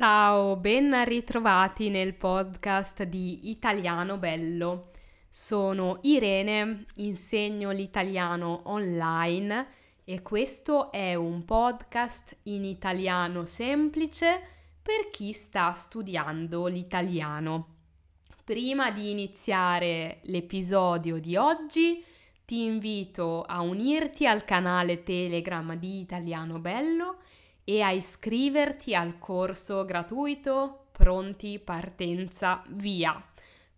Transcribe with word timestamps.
Ciao, 0.00 0.56
ben 0.56 1.04
ritrovati 1.04 1.90
nel 1.90 2.14
podcast 2.14 3.02
di 3.02 3.50
Italiano 3.50 4.16
Bello. 4.16 4.92
Sono 5.28 5.98
Irene, 6.04 6.86
insegno 6.94 7.70
l'italiano 7.70 8.62
online 8.64 9.66
e 10.04 10.22
questo 10.22 10.90
è 10.90 11.14
un 11.16 11.44
podcast 11.44 12.34
in 12.44 12.64
italiano 12.64 13.44
semplice 13.44 14.40
per 14.80 15.10
chi 15.10 15.34
sta 15.34 15.70
studiando 15.72 16.64
l'italiano. 16.64 17.74
Prima 18.42 18.90
di 18.90 19.10
iniziare 19.10 20.20
l'episodio 20.22 21.18
di 21.18 21.36
oggi, 21.36 22.02
ti 22.46 22.64
invito 22.64 23.42
a 23.42 23.60
unirti 23.60 24.26
al 24.26 24.46
canale 24.46 25.02
Telegram 25.02 25.74
di 25.74 26.00
Italiano 26.00 26.58
Bello 26.58 27.18
e 27.70 27.82
a 27.82 27.92
iscriverti 27.92 28.96
al 28.96 29.16
corso 29.20 29.84
gratuito 29.84 30.86
Pronti 30.90 31.60
Partenza 31.60 32.64
Via. 32.70 33.24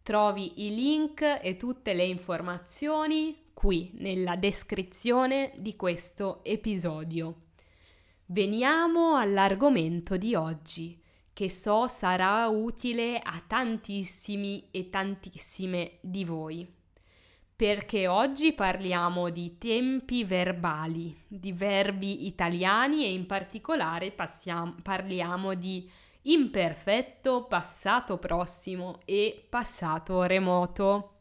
Trovi 0.02 0.64
i 0.64 0.74
link 0.74 1.20
e 1.42 1.56
tutte 1.56 1.92
le 1.92 2.06
informazioni 2.06 3.50
qui 3.52 3.90
nella 3.96 4.36
descrizione 4.36 5.52
di 5.58 5.76
questo 5.76 6.42
episodio. 6.42 7.48
Veniamo 8.24 9.16
all'argomento 9.16 10.16
di 10.16 10.34
oggi, 10.34 10.98
che 11.34 11.50
so 11.50 11.86
sarà 11.86 12.48
utile 12.48 13.18
a 13.18 13.42
tantissimi 13.46 14.68
e 14.70 14.88
tantissime 14.88 15.98
di 16.00 16.24
voi 16.24 16.80
perché 17.62 18.08
oggi 18.08 18.54
parliamo 18.54 19.30
di 19.30 19.56
tempi 19.56 20.24
verbali, 20.24 21.16
di 21.28 21.52
verbi 21.52 22.26
italiani 22.26 23.04
e 23.04 23.12
in 23.12 23.24
particolare 23.24 24.10
passiamo, 24.10 24.74
parliamo 24.82 25.54
di 25.54 25.88
imperfetto, 26.22 27.44
passato 27.44 28.18
prossimo 28.18 28.98
e 29.04 29.46
passato 29.48 30.24
remoto. 30.24 31.18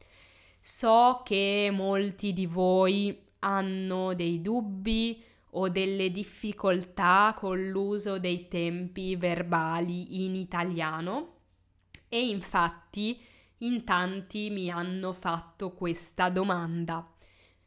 So 0.59 1.22
che 1.23 1.70
molti 1.72 2.33
di 2.33 2.48
voi 2.48 3.23
hanno 3.38 4.16
dei 4.16 4.42
dubbi 4.42 5.23
o 5.52 5.70
delle 5.70 6.09
difficoltà 6.09 7.36
con 7.38 7.70
l'uso 7.70 8.17
dei 8.17 8.48
tempi 8.48 9.16
verbali 9.16 10.26
in 10.26 10.33
italiano 10.33 11.33
e 12.09 12.28
infatti 12.30 13.30
in 13.62 13.84
tanti 13.84 14.50
mi 14.50 14.70
hanno 14.70 15.14
fatto 15.14 15.73
questa 15.73 16.30
domanda. 16.30 17.08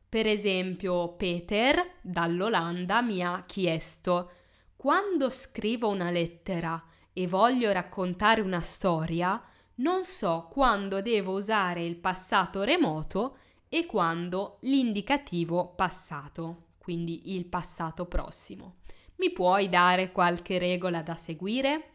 Per 0.08 0.26
esempio, 0.26 1.14
Peter 1.14 1.96
dall'Olanda 2.00 3.02
mi 3.02 3.22
ha 3.22 3.44
chiesto: 3.46 4.30
quando 4.76 5.30
scrivo 5.30 5.88
una 5.88 6.10
lettera 6.10 6.82
e 7.12 7.26
voglio 7.26 7.72
raccontare 7.72 8.40
una 8.40 8.60
storia, 8.60 9.42
non 9.76 10.04
so 10.04 10.48
quando 10.50 11.02
devo 11.02 11.36
usare 11.36 11.84
il 11.84 11.96
passato 11.96 12.62
remoto 12.62 13.38
e 13.68 13.86
quando 13.86 14.58
l'indicativo 14.60 15.74
passato, 15.74 16.66
quindi 16.78 17.34
il 17.34 17.46
passato 17.46 18.06
prossimo. 18.06 18.76
Mi 19.16 19.32
puoi 19.32 19.68
dare 19.68 20.12
qualche 20.12 20.58
regola 20.58 21.02
da 21.02 21.14
seguire? 21.14 21.90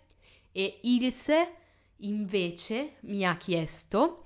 E 0.51 0.79
Ilse 0.83 1.53
invece 1.99 2.95
mi 3.01 3.25
ha 3.25 3.35
chiesto, 3.37 4.25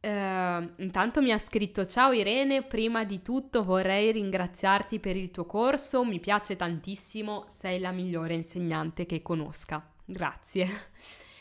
eh, 0.00 0.72
intanto 0.76 1.22
mi 1.22 1.30
ha 1.30 1.38
scritto 1.38 1.86
ciao 1.86 2.12
Irene, 2.12 2.62
prima 2.62 3.04
di 3.04 3.22
tutto 3.22 3.62
vorrei 3.62 4.12
ringraziarti 4.12 4.98
per 4.98 5.16
il 5.16 5.30
tuo 5.30 5.46
corso, 5.46 6.04
mi 6.04 6.18
piace 6.18 6.56
tantissimo, 6.56 7.44
sei 7.48 7.78
la 7.78 7.92
migliore 7.92 8.34
insegnante 8.34 9.06
che 9.06 9.22
conosca, 9.22 9.86
grazie. 10.04 10.90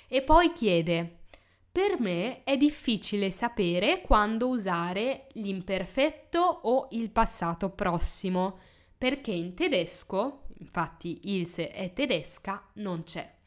E 0.07 0.21
poi 0.21 0.53
chiede, 0.53 1.19
per 1.71 1.99
me 1.99 2.43
è 2.43 2.57
difficile 2.57 3.31
sapere 3.31 4.01
quando 4.01 4.49
usare 4.49 5.27
l'imperfetto 5.33 6.39
o 6.39 6.89
il 6.91 7.09
passato 7.11 7.69
prossimo, 7.69 8.59
perché 8.97 9.31
in 9.31 9.53
tedesco, 9.53 10.43
infatti 10.59 11.33
Ilse 11.35 11.69
è 11.69 11.93
tedesca, 11.93 12.61
non 12.73 13.03
c'è. 13.03 13.39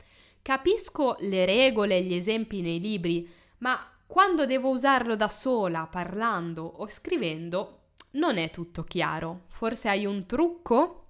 Capisco 0.44 1.16
le 1.20 1.46
regole 1.46 1.96
e 1.96 2.02
gli 2.02 2.12
esempi 2.12 2.60
nei 2.60 2.78
libri, 2.78 3.26
ma 3.60 3.80
quando 4.06 4.44
devo 4.44 4.68
usarlo 4.68 5.16
da 5.16 5.28
sola, 5.28 5.86
parlando 5.86 6.64
o 6.64 6.86
scrivendo, 6.86 7.78
non 8.10 8.36
è 8.36 8.50
tutto 8.50 8.84
chiaro. 8.84 9.44
Forse 9.48 9.88
hai 9.88 10.04
un 10.04 10.26
trucco? 10.26 11.06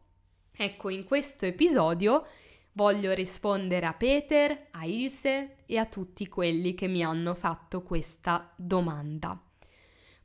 Ecco, 0.56 0.88
in 0.88 1.02
questo 1.02 1.46
episodio 1.46 2.24
voglio 2.74 3.12
rispondere 3.12 3.86
a 3.86 3.94
Peter, 3.94 4.68
a 4.70 4.84
Ilse 4.84 5.56
e 5.66 5.78
a 5.78 5.86
tutti 5.86 6.28
quelli 6.28 6.74
che 6.74 6.86
mi 6.86 7.02
hanno 7.02 7.34
fatto 7.34 7.82
questa 7.82 8.52
domanda. 8.54 9.36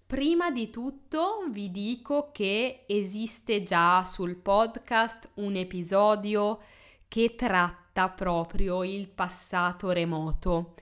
Prima 0.05 0.51
di 0.51 0.69
tutto 0.69 1.47
vi 1.49 1.71
dico 1.71 2.29
che 2.31 2.83
esiste 2.85 3.63
già 3.63 4.03
sul 4.05 4.35
podcast 4.35 5.31
un 5.37 5.55
episodio 5.55 6.59
che 7.07 7.33
tratta 7.33 7.78
proprio 8.09 8.83
il 8.83 9.07
passato 9.07 9.91
remoto. 9.91 10.75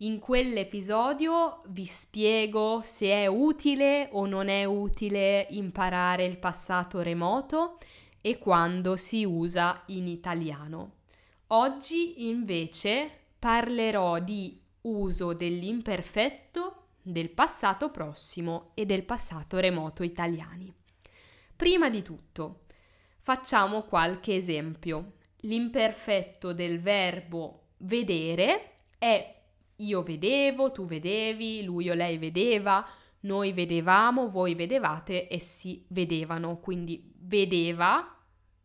In 0.00 0.18
quell'episodio 0.18 1.60
vi 1.68 1.86
spiego 1.86 2.80
se 2.82 3.06
è 3.06 3.26
utile 3.26 4.08
o 4.12 4.26
non 4.26 4.48
è 4.48 4.64
utile 4.64 5.46
imparare 5.50 6.26
il 6.26 6.36
passato 6.36 7.00
remoto 7.00 7.78
e 8.20 8.38
quando 8.38 8.96
si 8.96 9.24
usa 9.24 9.84
in 9.86 10.06
italiano. 10.06 10.92
Oggi 11.48 12.26
invece 12.26 13.10
parlerò 13.38 14.18
di 14.18 14.60
uso 14.82 15.32
dell'imperfetto, 15.32 16.88
del 17.00 17.30
passato 17.30 17.90
prossimo 17.90 18.72
e 18.74 18.84
del 18.84 19.04
passato 19.04 19.58
remoto 19.58 20.02
italiani. 20.02 20.72
Prima 21.54 21.88
di 21.88 22.02
tutto, 22.02 22.64
facciamo 23.20 23.84
qualche 23.84 24.34
esempio 24.34 25.12
l'imperfetto 25.46 26.52
del 26.52 26.80
verbo 26.80 27.68
vedere 27.78 28.70
è 28.98 29.34
io 29.76 30.02
vedevo, 30.02 30.72
tu 30.72 30.86
vedevi, 30.86 31.62
lui 31.62 31.90
o 31.90 31.94
lei 31.94 32.18
vedeva, 32.18 32.86
noi 33.20 33.52
vedevamo, 33.52 34.28
voi 34.28 34.54
vedevate, 34.54 35.26
essi 35.30 35.84
vedevano. 35.88 36.58
Quindi 36.60 37.12
vedeva, 37.18 38.16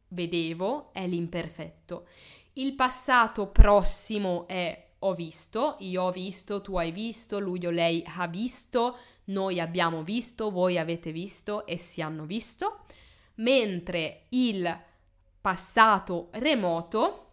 vedevo 0.10 0.94
è 0.94 1.06
l'imperfetto. 1.06 2.08
Il 2.54 2.76
passato 2.76 3.48
prossimo 3.48 4.48
è 4.48 4.90
ho 5.00 5.14
visto, 5.14 5.78
io 5.80 6.04
ho 6.04 6.12
visto, 6.12 6.62
tu 6.62 6.78
hai 6.78 6.92
visto, 6.92 7.40
lui 7.40 7.66
o 7.66 7.72
lei 7.72 8.04
ha 8.06 8.28
visto, 8.28 8.98
noi 9.26 9.60
abbiamo 9.60 10.04
visto, 10.04 10.52
voi 10.52 10.78
avete 10.78 11.12
visto, 11.12 11.66
essi 11.68 12.02
hanno 12.02 12.26
visto. 12.26 12.86
Mentre 13.36 14.26
il 14.30 14.80
passato 15.42 16.30
remoto 16.34 17.32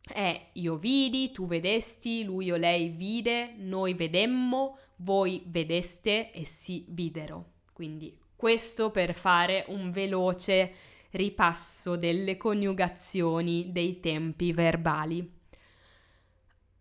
è 0.00 0.48
io 0.54 0.76
vidi, 0.76 1.30
tu 1.30 1.46
vedesti, 1.46 2.24
lui 2.24 2.50
o 2.50 2.56
lei 2.56 2.88
vide, 2.88 3.54
noi 3.58 3.94
vedemmo, 3.94 4.78
voi 4.96 5.44
vedeste 5.46 6.32
e 6.32 6.44
si 6.44 6.86
videro. 6.88 7.52
Quindi 7.72 8.18
questo 8.34 8.90
per 8.90 9.14
fare 9.14 9.64
un 9.68 9.90
veloce 9.90 10.72
ripasso 11.10 11.96
delle 11.96 12.36
coniugazioni 12.36 13.70
dei 13.70 14.00
tempi 14.00 14.52
verbali. 14.52 15.38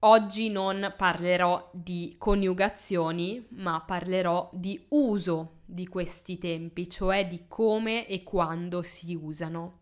Oggi 0.03 0.49
non 0.49 0.93
parlerò 0.95 1.69
di 1.73 2.15
coniugazioni, 2.17 3.45
ma 3.49 3.81
parlerò 3.81 4.49
di 4.53 4.85
uso 4.89 5.57
di 5.65 5.87
questi 5.87 6.37
tempi, 6.37 6.87
cioè 6.89 7.27
di 7.27 7.43
come 7.49 8.07
e 8.07 8.23
quando 8.23 8.81
si 8.81 9.13
usano. 9.13 9.78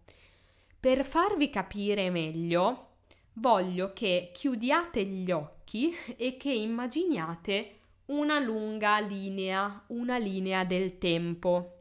Per 0.80 1.04
farvi 1.04 1.50
capire 1.50 2.12
meglio, 2.12 2.98
voglio 3.34 3.94
che 3.94 4.30
chiudiate 4.32 5.04
gli 5.06 5.32
occhi 5.32 5.92
e 6.16 6.38
che 6.38 6.52
immaginiate 6.52 7.80
una 8.06 8.40
lunga 8.40 9.00
linea, 9.00 9.84
una 9.88 10.18
linea 10.18 10.64
del 10.64 11.00
tempo. 11.00 11.74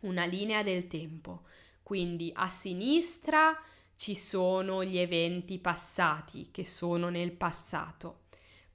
Una 0.00 0.24
linea 0.24 0.62
del 0.64 0.88
tempo. 0.88 1.42
Quindi 1.82 2.32
a 2.34 2.48
sinistra 2.48 3.56
ci 3.94 4.16
sono 4.16 4.82
gli 4.82 4.98
eventi 4.98 5.58
passati 5.58 6.50
che 6.50 6.64
sono 6.64 7.08
nel 7.10 7.32
passato. 7.32 8.22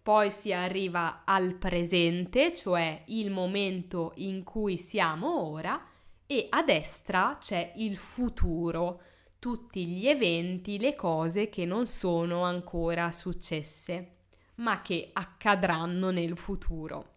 Poi 0.01 0.31
si 0.31 0.53
arriva 0.53 1.23
al 1.25 1.55
presente, 1.55 2.53
cioè 2.53 3.03
il 3.07 3.29
momento 3.29 4.13
in 4.15 4.43
cui 4.43 4.77
siamo 4.77 5.43
ora, 5.51 5.85
e 6.25 6.47
a 6.49 6.63
destra 6.63 7.37
c'è 7.39 7.73
il 7.75 7.97
futuro, 7.97 9.01
tutti 9.39 9.87
gli 9.87 10.07
eventi, 10.07 10.77
le 10.77 10.95
cose 10.95 11.49
che 11.49 11.65
non 11.65 11.85
sono 11.85 12.43
ancora 12.43 13.11
successe, 13.11 14.17
ma 14.55 14.81
che 14.81 15.09
accadranno 15.13 16.11
nel 16.11 16.37
futuro. 16.37 17.15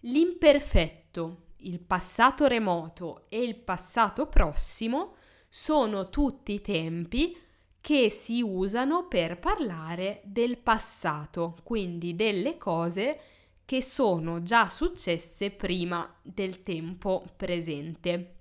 L'imperfetto, 0.00 1.42
il 1.58 1.80
passato 1.80 2.46
remoto 2.46 3.26
e 3.28 3.42
il 3.42 3.56
passato 3.56 4.26
prossimo 4.26 5.16
sono 5.48 6.08
tutti 6.08 6.60
tempi 6.60 7.38
che 7.80 8.08
si 8.08 8.40
usano 8.40 9.06
per 9.08 9.38
parlare 9.38 10.22
del 10.24 10.56
passato, 10.56 11.58
quindi 11.62 12.16
delle 12.16 12.56
cose 12.56 13.20
che 13.66 13.82
sono 13.82 14.42
già 14.42 14.68
successe 14.68 15.50
prima 15.50 16.14
del 16.22 16.62
tempo 16.62 17.24
presente. 17.36 18.34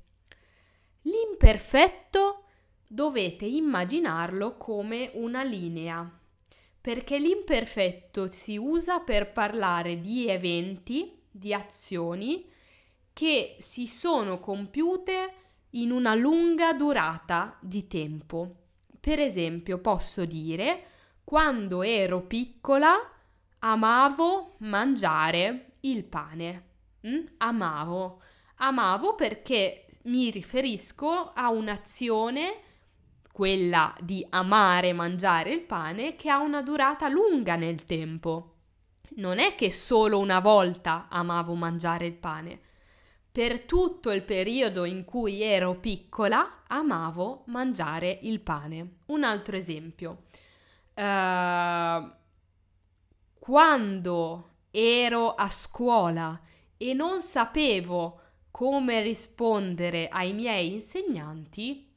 L'imperfetto 1.02 2.33
dovete 2.94 3.46
immaginarlo 3.46 4.56
come 4.56 5.10
una 5.16 5.42
linea, 5.42 6.08
perché 6.80 7.18
l'imperfetto 7.18 8.28
si 8.28 8.56
usa 8.56 9.00
per 9.00 9.32
parlare 9.32 9.98
di 9.98 10.28
eventi, 10.30 11.20
di 11.32 11.56
azioni 11.56 12.48
che 13.12 13.56
si 13.58 13.88
sono 13.88 14.40
compiute 14.40 15.34
in 15.72 15.92
una 15.92 16.14
lunga 16.14 16.74
durata 16.74 17.58
di 17.62 17.88
tempo. 17.88 18.56
Per 19.00 19.20
esempio, 19.20 19.80
posso 19.80 20.24
dire, 20.26 20.86
quando 21.24 21.82
ero 21.82 22.22
piccola 22.22 22.96
amavo 23.58 24.54
mangiare 24.60 25.78
il 25.82 26.04
pane. 26.04 26.66
Mm? 27.08 27.24
Amavo. 27.38 28.22
Amavo 28.58 29.16
perché 29.16 29.88
mi 30.04 30.30
riferisco 30.30 31.32
a 31.34 31.50
un'azione, 31.50 32.72
quella 33.34 33.96
di 34.00 34.24
amare 34.30 34.94
mangiare 34.94 35.52
il 35.52 35.62
pane, 35.62 36.16
che 36.16 36.30
ha 36.30 36.38
una 36.38 36.62
durata 36.62 37.10
lunga 37.10 37.56
nel 37.56 37.84
tempo. 37.84 38.58
Non 39.16 39.40
è 39.40 39.56
che 39.56 39.72
solo 39.72 40.20
una 40.20 40.40
volta 40.40 41.08
amavo 41.10 41.56
mangiare 41.56 42.06
il 42.06 42.14
pane. 42.14 42.60
Per 43.32 43.62
tutto 43.62 44.12
il 44.12 44.22
periodo 44.22 44.86
in 44.86 45.04
cui 45.04 45.42
ero 45.42 45.80
piccola 45.80 46.62
amavo 46.68 47.42
mangiare 47.48 48.20
il 48.22 48.40
pane. 48.40 48.98
Un 49.08 49.24
altro 49.24 49.56
esempio. 49.56 50.26
Uh, 50.94 52.12
quando 53.40 54.50
ero 54.70 55.34
a 55.34 55.50
scuola 55.50 56.40
e 56.78 56.94
non 56.94 57.20
sapevo 57.20 58.20
come 58.52 59.02
rispondere 59.02 60.08
ai 60.08 60.34
miei 60.34 60.72
insegnanti, 60.72 61.93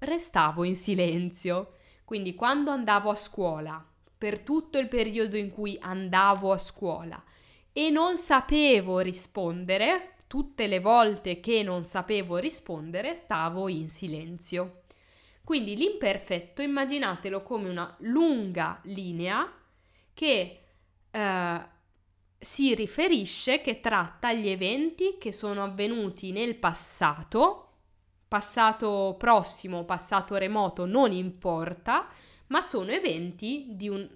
restavo 0.00 0.64
in 0.64 0.76
silenzio. 0.76 1.76
Quindi 2.04 2.34
quando 2.34 2.70
andavo 2.70 3.10
a 3.10 3.14
scuola, 3.14 3.84
per 4.18 4.40
tutto 4.40 4.78
il 4.78 4.88
periodo 4.88 5.36
in 5.36 5.50
cui 5.50 5.78
andavo 5.80 6.52
a 6.52 6.58
scuola 6.58 7.22
e 7.72 7.88
non 7.90 8.16
sapevo 8.16 8.98
rispondere, 8.98 10.14
tutte 10.26 10.66
le 10.66 10.80
volte 10.80 11.40
che 11.40 11.62
non 11.62 11.82
sapevo 11.82 12.36
rispondere 12.36 13.14
stavo 13.14 13.68
in 13.68 13.88
silenzio. 13.88 14.82
Quindi 15.42 15.74
l'imperfetto 15.74 16.62
immaginatelo 16.62 17.42
come 17.42 17.68
una 17.68 17.96
lunga 18.00 18.78
linea 18.84 19.52
che 20.12 20.60
eh, 21.10 21.60
si 22.38 22.74
riferisce, 22.74 23.60
che 23.60 23.80
tratta 23.80 24.32
gli 24.32 24.48
eventi 24.48 25.16
che 25.18 25.32
sono 25.32 25.62
avvenuti 25.64 26.30
nel 26.32 26.56
passato, 26.56 27.69
passato 28.30 29.16
prossimo, 29.18 29.84
passato 29.84 30.36
remoto, 30.36 30.86
non 30.86 31.10
importa, 31.10 32.06
ma 32.46 32.60
sono 32.60 32.92
eventi 32.92 33.70
di, 33.70 33.88
un, 33.88 34.08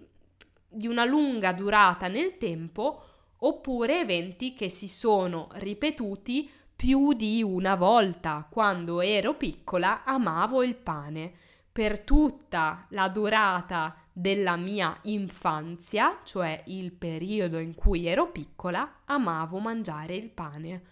di 0.69 0.87
una 0.87 1.05
lunga 1.05 1.53
durata 1.53 2.07
nel 2.07 2.39
tempo 2.39 3.03
oppure 3.39 3.99
eventi 3.99 4.55
che 4.55 4.69
si 4.69 4.87
sono 4.87 5.49
ripetuti 5.55 6.49
più 6.77 7.13
di 7.13 7.43
una 7.43 7.75
volta. 7.75 8.47
Quando 8.49 9.01
ero 9.01 9.35
piccola 9.35 10.05
amavo 10.05 10.63
il 10.63 10.77
pane. 10.77 11.33
Per 11.73 11.99
tutta 12.03 12.87
la 12.91 13.09
durata 13.09 13.97
della 14.13 14.55
mia 14.55 14.97
infanzia, 15.03 16.21
cioè 16.23 16.63
il 16.67 16.93
periodo 16.93 17.59
in 17.59 17.75
cui 17.75 18.07
ero 18.07 18.31
piccola, 18.31 19.01
amavo 19.07 19.59
mangiare 19.59 20.15
il 20.15 20.31
pane. 20.31 20.83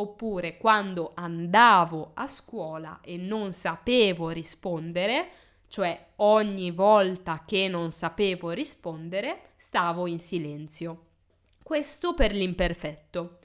Oppure 0.00 0.56
quando 0.56 1.12
andavo 1.14 2.12
a 2.14 2.26
scuola 2.26 3.00
e 3.02 3.18
non 3.18 3.52
sapevo 3.52 4.30
rispondere, 4.30 5.28
cioè 5.68 6.12
ogni 6.16 6.70
volta 6.70 7.44
che 7.46 7.68
non 7.68 7.90
sapevo 7.90 8.48
rispondere, 8.52 9.50
stavo 9.56 10.06
in 10.06 10.18
silenzio. 10.18 11.08
Questo 11.62 12.14
per 12.14 12.32
l'imperfetto. 12.32 13.40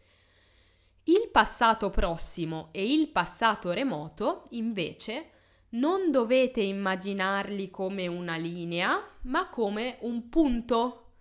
Il 1.04 1.28
passato 1.30 1.90
prossimo 1.90 2.70
e 2.72 2.90
il 2.90 3.10
passato 3.10 3.72
remoto, 3.72 4.46
invece, 4.52 5.32
non 5.72 6.10
dovete 6.10 6.62
immaginarli 6.62 7.70
come 7.70 8.08
una 8.08 8.38
linea, 8.38 9.06
ma 9.24 9.50
come 9.50 9.98
un 10.04 10.30
punto, 10.30 11.16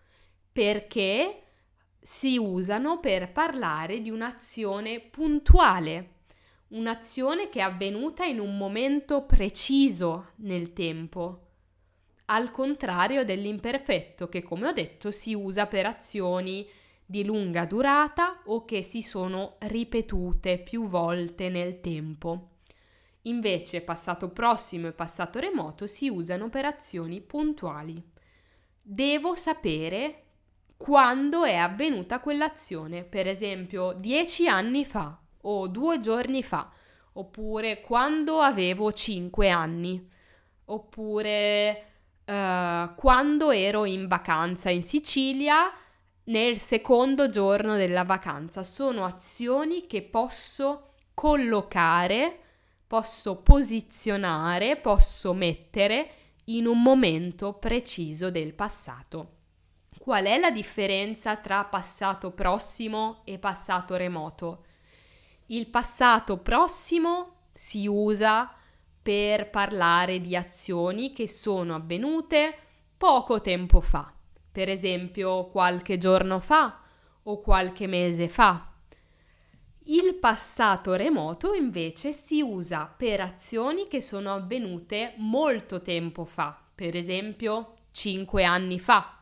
perché 0.53 1.44
si 2.07 2.37
usano 2.37 3.01
per 3.01 3.33
parlare 3.33 4.03
di 4.03 4.11
un'azione 4.11 5.01
puntuale, 5.01 6.17
un'azione 6.69 7.49
che 7.49 7.61
è 7.61 7.63
avvenuta 7.63 8.25
in 8.25 8.41
un 8.41 8.59
momento 8.59 9.23
preciso 9.23 10.33
nel 10.37 10.75
tempo, 10.75 11.47
al 12.27 12.51
contrario 12.51 13.25
dell'imperfetto 13.25 14.29
che, 14.29 14.43
come 14.43 14.69
ho 14.69 14.73
detto, 14.73 15.11
si 15.11 15.33
usa 15.33 15.67
per 15.67 15.87
azioni 15.87 16.69
di 17.07 17.25
lunga 17.25 17.65
durata 17.65 18.43
o 18.45 18.67
che 18.67 18.83
si 18.83 19.01
sono 19.01 19.57
ripetute 19.61 20.59
più 20.59 20.87
volte 20.87 21.49
nel 21.49 21.81
tempo. 21.81 22.51
Invece 23.23 23.81
passato 23.81 24.29
prossimo 24.29 24.89
e 24.89 24.93
passato 24.93 25.39
remoto 25.39 25.87
si 25.87 26.11
usano 26.11 26.51
per 26.51 26.67
azioni 26.67 27.23
puntuali. 27.23 28.03
Devo 28.83 29.35
sapere 29.35 30.24
quando 30.77 31.45
è 31.45 31.55
avvenuta 31.55 32.21
quell'azione, 32.21 33.05
per 33.05 33.27
esempio 33.27 33.93
dieci 33.93 34.49
anni 34.49 34.85
fa 34.85 35.19
o 35.43 35.69
due 35.69 36.01
giorni 36.01 36.43
fa, 36.43 36.71
oppure 37.13 37.81
quando 37.81 38.41
avevo 38.41 38.93
cinque 38.93 39.51
anni, 39.51 40.11
oppure 40.67 41.85
uh, 42.25 42.95
quando 42.97 43.51
ero 43.51 43.85
in 43.85 44.09
vacanza 44.09 44.71
in 44.71 44.83
Sicilia 44.83 45.71
nel 46.25 46.59
secondo 46.59 47.29
giorno 47.29 47.77
della 47.77 48.05
vacanza. 48.05 48.63
Sono 48.63 49.05
azioni 49.05 49.87
che 49.87 50.03
posso 50.03 50.95
collocare, 51.15 52.39
posso 52.87 53.43
posizionare, 53.43 54.77
posso 54.77 55.35
mettere 55.35 56.11
in 56.47 56.67
un 56.67 56.83
momento 56.83 57.55
preciso 57.55 58.31
del 58.31 58.55
passato. 58.55 59.34
Qual 60.05 60.27
è 60.27 60.39
la 60.39 60.51
differenza 60.51 61.39
tra 61.39 61.65
passato 61.65 62.33
prossimo 62.33 63.23
e 63.25 63.39
passato 63.39 63.97
remoto? 63.97 64.67
Il 65.47 65.69
passato 65.69 66.37
prossimo 66.41 67.47
si 67.55 67.87
usa 67.87 68.53
per 69.01 69.49
parlare 69.49 70.21
di 70.21 70.37
azioni 70.37 71.15
che 71.15 71.27
sono 71.27 71.77
avvenute 71.77 72.55
poco 72.99 73.41
tempo 73.41 73.81
fa 73.81 74.13
per 74.53 74.69
esempio 74.69 75.47
qualche 75.47 75.97
giorno 75.97 76.39
fa 76.39 76.83
o 77.23 77.41
qualche 77.41 77.87
mese 77.87 78.29
fa. 78.29 78.75
Il 79.87 80.17
passato 80.17 80.97
remoto 80.97 81.55
invece 81.55 82.13
si 82.13 82.43
usa 82.43 82.93
per 82.95 83.23
azioni 83.23 83.89
che 83.89 84.03
sono 84.03 84.35
avvenute 84.35 85.15
molto 85.17 85.81
tempo 85.81 86.27
fa, 86.27 86.63
per 86.75 86.95
esempio 86.95 87.77
5 87.93 88.45
anni 88.45 88.79
fa, 88.79 89.14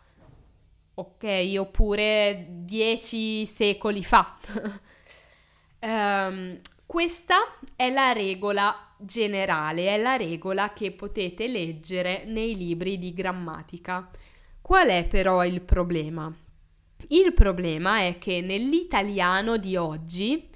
ok, 0.94 1.54
oppure 1.58 2.46
10 2.48 3.46
secoli 3.46 4.04
fa. 4.04 4.36
um, 5.80 6.60
questa 6.86 7.36
è 7.74 7.90
la 7.90 8.12
regola 8.12 8.94
generale, 8.98 9.88
è 9.88 9.96
la 9.96 10.16
regola 10.16 10.72
che 10.72 10.92
potete 10.92 11.48
leggere 11.48 12.24
nei 12.26 12.56
libri 12.56 12.98
di 12.98 13.12
grammatica. 13.12 14.10
Qual 14.60 14.88
è 14.88 15.06
però 15.06 15.44
il 15.44 15.60
problema? 15.62 16.32
Il 17.08 17.32
problema 17.32 18.00
è 18.00 18.18
che 18.18 18.40
nell'italiano 18.40 19.56
di 19.56 19.76
oggi 19.76 20.48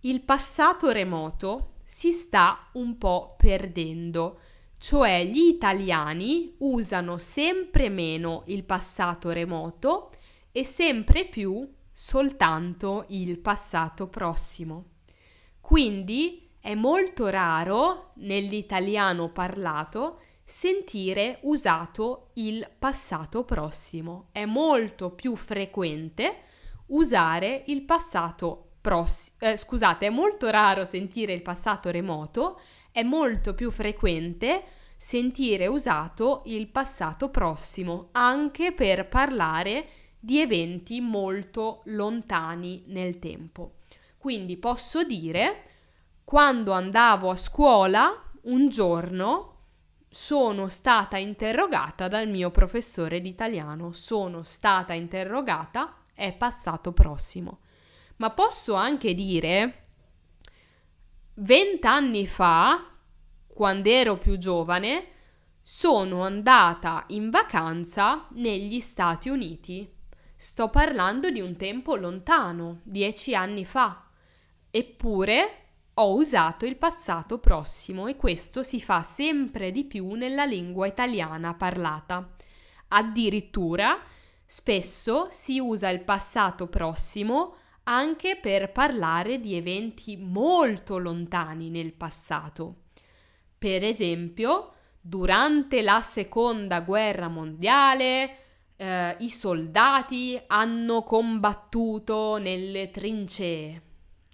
il 0.00 0.22
passato 0.22 0.90
remoto 0.90 1.74
si 1.84 2.12
sta 2.12 2.70
un 2.72 2.96
po' 2.96 3.34
perdendo, 3.36 4.38
cioè 4.82 5.22
gli 5.24 5.46
italiani 5.46 6.56
usano 6.58 7.16
sempre 7.16 7.88
meno 7.88 8.42
il 8.46 8.64
passato 8.64 9.30
remoto 9.30 10.10
e 10.50 10.64
sempre 10.64 11.24
più 11.24 11.72
soltanto 11.92 13.04
il 13.10 13.38
passato 13.38 14.08
prossimo. 14.08 14.86
Quindi 15.60 16.50
è 16.58 16.74
molto 16.74 17.28
raro 17.28 18.10
nell'italiano 18.16 19.30
parlato 19.30 20.18
sentire 20.42 21.38
usato 21.42 22.30
il 22.34 22.68
passato 22.76 23.44
prossimo. 23.44 24.30
È 24.32 24.44
molto 24.46 25.10
più 25.10 25.36
frequente 25.36 26.38
usare 26.86 27.62
il 27.66 27.82
passato 27.82 28.72
prossimo. 28.80 29.36
Eh, 29.38 29.56
scusate, 29.56 30.06
è 30.06 30.10
molto 30.10 30.50
raro 30.50 30.82
sentire 30.82 31.32
il 31.32 31.42
passato 31.42 31.88
remoto, 31.88 32.60
è 32.92 33.02
molto 33.02 33.54
più 33.54 33.70
frequente 33.70 34.64
sentire 34.96 35.66
usato 35.66 36.42
il 36.44 36.68
passato 36.68 37.30
prossimo 37.30 38.10
anche 38.12 38.72
per 38.72 39.08
parlare 39.08 39.88
di 40.20 40.40
eventi 40.40 41.00
molto 41.00 41.82
lontani 41.86 42.84
nel 42.86 43.18
tempo. 43.18 43.78
Quindi 44.16 44.56
posso 44.56 45.02
dire, 45.02 45.62
quando 46.22 46.70
andavo 46.70 47.30
a 47.30 47.34
scuola, 47.34 48.30
un 48.42 48.68
giorno 48.68 49.48
sono 50.08 50.68
stata 50.68 51.16
interrogata 51.16 52.06
dal 52.06 52.28
mio 52.28 52.52
professore 52.52 53.20
di 53.20 53.30
italiano. 53.30 53.92
Sono 53.92 54.44
stata 54.44 54.92
interrogata 54.92 55.96
è 56.14 56.32
passato 56.32 56.92
prossimo. 56.92 57.60
Ma 58.16 58.30
posso 58.30 58.74
anche 58.74 59.14
dire, 59.14 59.81
vent'anni 61.34 62.26
fa, 62.26 62.90
quando 63.46 63.88
ero 63.88 64.18
più 64.18 64.36
giovane, 64.36 65.08
sono 65.60 66.24
andata 66.24 67.04
in 67.08 67.30
vacanza 67.30 68.26
negli 68.32 68.80
Stati 68.80 69.28
Uniti. 69.28 69.88
Sto 70.34 70.68
parlando 70.68 71.30
di 71.30 71.40
un 71.40 71.56
tempo 71.56 71.94
lontano, 71.94 72.80
dieci 72.82 73.34
anni 73.34 73.64
fa. 73.64 74.08
Eppure 74.70 75.56
ho 75.94 76.14
usato 76.14 76.64
il 76.64 76.76
passato 76.76 77.38
prossimo 77.38 78.06
e 78.06 78.16
questo 78.16 78.62
si 78.62 78.80
fa 78.80 79.02
sempre 79.02 79.70
di 79.70 79.84
più 79.84 80.14
nella 80.14 80.44
lingua 80.44 80.86
italiana 80.86 81.54
parlata. 81.54 82.34
Addirittura 82.88 84.00
spesso 84.44 85.28
si 85.30 85.58
usa 85.60 85.90
il 85.90 86.02
passato 86.02 86.66
prossimo 86.66 87.56
anche 87.84 88.38
per 88.40 88.72
parlare 88.72 89.38
di 89.38 89.54
eventi 89.54 90.16
molto 90.16 90.98
lontani 90.98 91.70
nel 91.70 91.92
passato. 91.92 92.76
Per 93.58 93.84
esempio, 93.84 94.72
durante 95.00 95.82
la 95.82 96.00
seconda 96.00 96.80
guerra 96.80 97.28
mondiale 97.28 98.36
eh, 98.76 99.16
i 99.18 99.28
soldati 99.28 100.40
hanno 100.46 101.02
combattuto 101.02 102.38
nelle 102.38 102.90
trincee 102.90 103.90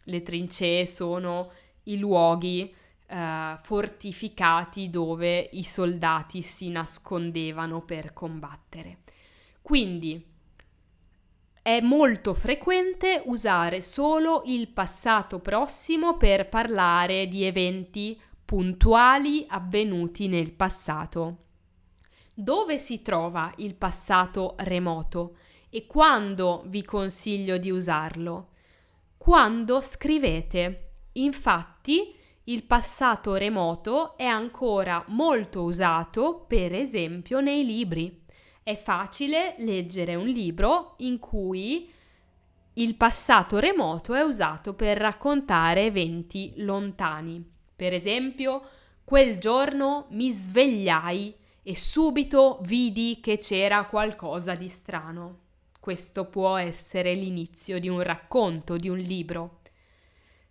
le 0.08 0.22
trincee 0.22 0.86
sono 0.86 1.52
i 1.84 1.98
luoghi 1.98 2.74
eh, 3.06 3.56
fortificati 3.62 4.90
dove 4.90 5.48
i 5.52 5.62
soldati 5.62 6.42
si 6.42 6.70
nascondevano 6.70 7.82
per 7.82 8.12
combattere. 8.12 8.98
Quindi 9.62 10.27
è 11.68 11.82
molto 11.82 12.32
frequente 12.32 13.22
usare 13.26 13.82
solo 13.82 14.40
il 14.46 14.68
passato 14.68 15.38
prossimo 15.38 16.16
per 16.16 16.48
parlare 16.48 17.26
di 17.26 17.44
eventi 17.44 18.18
puntuali 18.42 19.44
avvenuti 19.46 20.28
nel 20.28 20.52
passato. 20.52 21.36
Dove 22.32 22.78
si 22.78 23.02
trova 23.02 23.52
il 23.56 23.74
passato 23.74 24.54
remoto 24.60 25.36
e 25.68 25.86
quando 25.86 26.62
vi 26.68 26.82
consiglio 26.84 27.58
di 27.58 27.70
usarlo? 27.70 28.48
quando 29.18 29.82
scrivete. 29.82 30.92
Infatti, 31.12 32.14
il 32.44 32.64
passato 32.64 33.34
remoto 33.34 34.16
è 34.16 34.24
ancora 34.24 35.04
molto 35.08 35.64
usato, 35.64 36.46
per 36.48 36.72
esempio, 36.72 37.40
nei 37.40 37.62
libri. 37.62 38.17
È 38.68 38.76
facile 38.76 39.54
leggere 39.60 40.14
un 40.14 40.26
libro 40.26 40.96
in 40.98 41.18
cui 41.18 41.90
il 42.74 42.96
passato 42.96 43.58
remoto 43.58 44.12
è 44.12 44.20
usato 44.20 44.74
per 44.74 44.98
raccontare 44.98 45.86
eventi 45.86 46.52
lontani. 46.56 47.42
Per 47.74 47.94
esempio, 47.94 48.60
quel 49.04 49.38
giorno 49.38 50.08
mi 50.10 50.28
svegliai 50.28 51.34
e 51.62 51.74
subito 51.74 52.58
vidi 52.64 53.20
che 53.22 53.38
c'era 53.38 53.86
qualcosa 53.86 54.54
di 54.54 54.68
strano. 54.68 55.38
Questo 55.80 56.26
può 56.26 56.56
essere 56.56 57.14
l'inizio 57.14 57.80
di 57.80 57.88
un 57.88 58.02
racconto, 58.02 58.76
di 58.76 58.90
un 58.90 58.98
libro. 58.98 59.60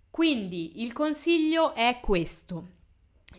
Quindi 0.09 0.81
il 0.81 0.91
consiglio 0.91 1.75
è 1.75 1.99
questo. 2.01 2.76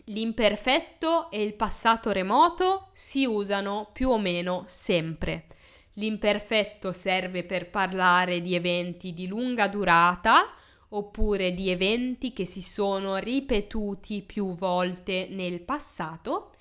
L'imperfetto 0.05 1.29
e 1.29 1.41
il 1.43 1.53
passato 1.53 2.11
remoto 2.11 2.89
si 2.93 3.25
usano 3.25 3.89
più 3.93 4.09
o 4.09 4.17
meno 4.17 4.63
sempre. 4.67 5.47
L'imperfetto 5.93 6.91
serve 6.91 7.43
per 7.43 7.69
parlare 7.69 8.41
di 8.41 8.55
eventi 8.55 9.13
di 9.13 9.27
lunga 9.27 9.67
durata 9.67 10.53
oppure 10.89 11.53
di 11.53 11.69
eventi 11.69 12.33
che 12.33 12.45
si 12.45 12.61
sono 12.61 13.17
ripetuti 13.17 14.21
più 14.21 14.55
volte 14.55 15.27
nel 15.29 15.61
passato. 15.61 16.53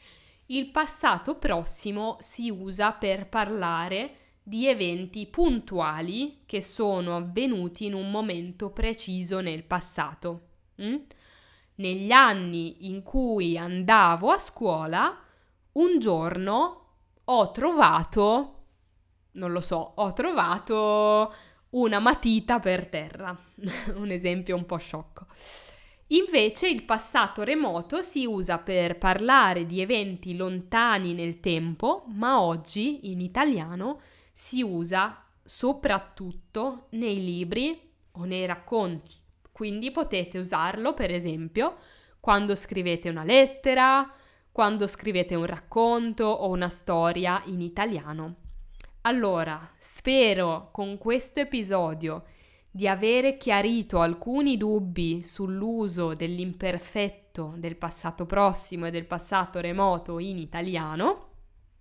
Il 0.46 0.70
passato 0.70 1.36
prossimo 1.36 2.16
si 2.18 2.50
usa 2.50 2.92
per 2.92 3.28
parlare 3.28 4.16
di 4.42 4.66
eventi 4.66 5.26
puntuali 5.26 6.40
che 6.46 6.60
sono 6.60 7.16
avvenuti 7.16 7.86
in 7.86 7.94
un 7.94 8.10
momento 8.10 8.70
preciso 8.70 9.40
nel 9.40 9.62
passato. 9.64 10.40
Mm? 10.82 10.96
Negli 11.78 12.10
anni 12.10 12.88
in 12.88 13.02
cui 13.02 13.56
andavo 13.56 14.30
a 14.30 14.38
scuola, 14.38 15.16
un 15.72 15.98
giorno 15.98 16.86
ho 17.24 17.50
trovato, 17.50 18.54
non 19.32 19.52
lo 19.52 19.60
so, 19.60 19.92
ho 19.94 20.12
trovato 20.12 21.32
una 21.70 21.98
matita 21.98 22.58
per 22.58 22.88
terra. 22.88 23.36
un 23.94 24.10
esempio 24.10 24.56
un 24.56 24.66
po' 24.66 24.78
sciocco. 24.78 25.26
Invece 26.08 26.68
il 26.68 26.84
passato 26.84 27.42
remoto 27.42 28.00
si 28.00 28.24
usa 28.24 28.58
per 28.58 28.96
parlare 28.96 29.66
di 29.66 29.80
eventi 29.80 30.34
lontani 30.34 31.12
nel 31.12 31.38
tempo, 31.38 32.04
ma 32.08 32.40
oggi 32.40 33.10
in 33.10 33.20
italiano 33.20 34.00
si 34.32 34.62
usa 34.62 35.22
soprattutto 35.44 36.86
nei 36.90 37.22
libri 37.22 37.78
o 38.12 38.24
nei 38.24 38.46
racconti. 38.46 39.12
Quindi 39.58 39.90
potete 39.90 40.38
usarlo, 40.38 40.94
per 40.94 41.10
esempio, 41.10 41.78
quando 42.20 42.54
scrivete 42.54 43.08
una 43.08 43.24
lettera, 43.24 44.08
quando 44.52 44.86
scrivete 44.86 45.34
un 45.34 45.46
racconto 45.46 46.26
o 46.26 46.48
una 46.50 46.68
storia 46.68 47.42
in 47.46 47.60
italiano. 47.60 48.36
Allora, 49.00 49.68
spero 49.76 50.68
con 50.70 50.96
questo 50.96 51.40
episodio 51.40 52.26
di 52.70 52.86
avere 52.86 53.36
chiarito 53.36 54.00
alcuni 54.00 54.56
dubbi 54.56 55.24
sull'uso 55.24 56.14
dell'imperfetto 56.14 57.54
del 57.56 57.74
passato 57.74 58.26
prossimo 58.26 58.86
e 58.86 58.92
del 58.92 59.06
passato 59.06 59.58
remoto 59.58 60.20
in 60.20 60.38
italiano. 60.38 61.30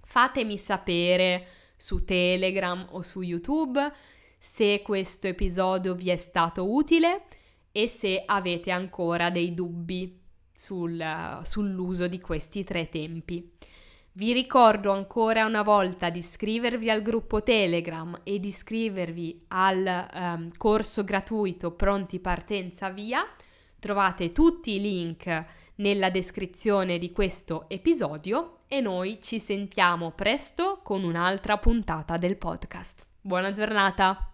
Fatemi 0.04 0.58
sapere 0.58 1.46
su 1.78 2.04
Telegram 2.04 2.88
o 2.90 3.04
su 3.04 3.22
YouTube 3.22 3.94
se 4.40 4.82
questo 4.82 5.28
episodio 5.28 5.94
vi 5.94 6.10
è 6.10 6.18
stato 6.18 6.74
utile 6.74 7.26
e 7.78 7.88
se 7.88 8.24
avete 8.26 8.72
ancora 8.72 9.30
dei 9.30 9.54
dubbi 9.54 10.20
sul, 10.52 11.40
sull'uso 11.44 12.08
di 12.08 12.20
questi 12.20 12.64
tre 12.64 12.90
tempi. 12.90 13.52
Vi 14.14 14.34
ricordo 14.34 14.92
ancora 14.92 15.46
una 15.46 15.62
volta 15.62 16.10
di 16.10 16.18
iscrivervi 16.18 16.90
al 16.90 17.04
gruppo 17.04 17.44
Telegram 17.44 18.20
e 18.24 18.40
di 18.40 18.48
iscrivervi 18.48 19.46
al 19.50 20.08
um, 20.12 20.50
corso 20.58 21.04
gratuito 21.04 21.70
Pronti 21.74 22.20
Partenza 22.20 22.90
Via. 22.90 23.24
Trovate 23.78 24.32
tutti 24.32 24.74
i 24.74 24.82
link 24.82 25.46
nella 25.76 26.10
descrizione 26.10 26.98
di 26.98 27.12
questo 27.12 27.70
episodio 27.70 28.62
e 28.68 28.82
noi 28.82 29.20
ci 29.22 29.40
sentiamo 29.40 30.14
presto 30.14 30.80
con 30.82 31.04
un'altra 31.04 31.60
puntata 31.60 32.18
del 32.18 32.38
podcast. 32.38 33.06
Buona 33.22 33.52
giornata! 33.52 34.27